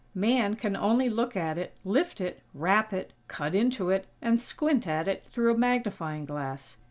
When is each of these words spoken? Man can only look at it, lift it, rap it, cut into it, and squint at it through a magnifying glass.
Man 0.15 0.55
can 0.55 0.75
only 0.75 1.09
look 1.11 1.37
at 1.37 1.59
it, 1.59 1.75
lift 1.85 2.19
it, 2.19 2.41
rap 2.55 2.91
it, 2.91 3.13
cut 3.27 3.53
into 3.53 3.91
it, 3.91 4.07
and 4.19 4.41
squint 4.41 4.87
at 4.87 5.07
it 5.07 5.23
through 5.27 5.53
a 5.53 5.57
magnifying 5.59 6.25
glass. 6.25 6.75